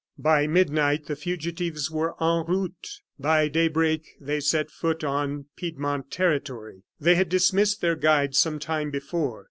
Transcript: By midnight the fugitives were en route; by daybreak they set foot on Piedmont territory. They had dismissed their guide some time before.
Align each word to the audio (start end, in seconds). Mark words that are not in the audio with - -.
By 0.17 0.47
midnight 0.47 1.05
the 1.05 1.15
fugitives 1.15 1.91
were 1.91 2.15
en 2.19 2.43
route; 2.47 3.01
by 3.19 3.47
daybreak 3.49 4.09
they 4.19 4.39
set 4.39 4.71
foot 4.71 5.03
on 5.03 5.45
Piedmont 5.55 6.09
territory. 6.09 6.81
They 6.99 7.13
had 7.13 7.29
dismissed 7.29 7.81
their 7.81 7.95
guide 7.95 8.33
some 8.35 8.57
time 8.57 8.89
before. 8.89 9.39